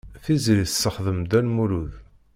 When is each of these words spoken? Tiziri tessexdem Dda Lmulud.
Tiziri 0.23 0.65
tessexdem 0.69 1.19
Dda 1.23 1.39
Lmulud. 1.45 1.91